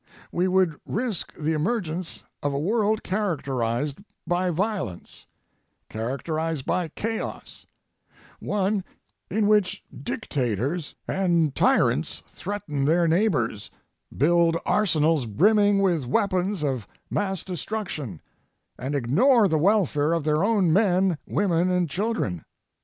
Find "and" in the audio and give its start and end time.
11.07-11.53, 18.79-18.95, 21.69-21.91